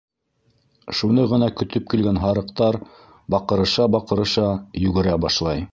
[0.99, 2.81] Шуны ғына көтөп килгән һарыҡтар,
[3.35, 4.51] баҡырыша-баҡырыша,
[4.85, 5.67] йүгерә башлай.